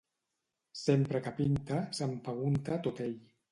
Sempre 0.83 1.21
que 1.27 1.35
pinta, 1.41 1.79
s'empegunta 1.99 2.83
tot 2.89 3.07
ell. 3.09 3.17